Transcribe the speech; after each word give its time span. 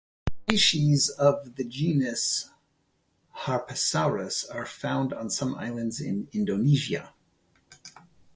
Species 0.47 1.09
of 1.09 1.57
the 1.57 1.63
genus 1.63 2.49
"Harpesaurus" 3.45 4.43
are 4.45 4.65
found 4.65 5.13
on 5.13 5.29
some 5.29 5.53
islands 5.53 6.01
in 6.01 6.27
Indonesia. 6.33 7.13